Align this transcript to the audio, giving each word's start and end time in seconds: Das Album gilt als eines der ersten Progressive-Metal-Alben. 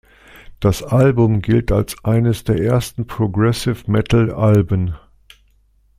Das 0.59 0.81
Album 0.81 1.43
gilt 1.43 1.71
als 1.71 2.03
eines 2.03 2.43
der 2.43 2.57
ersten 2.57 3.05
Progressive-Metal-Alben. 3.05 4.95